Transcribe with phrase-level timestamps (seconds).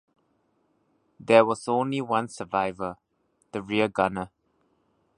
[1.19, 2.97] There was only one survivor,
[3.51, 4.31] the rear gunner.